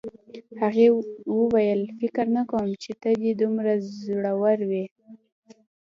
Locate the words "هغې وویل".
0.61-1.81